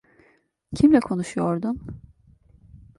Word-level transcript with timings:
Kimle 0.75 0.99
konuşuyordun? 0.99 1.81